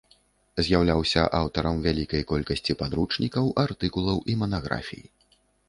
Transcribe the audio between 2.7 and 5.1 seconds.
падручнікаў, артыкулаў і манаграфій.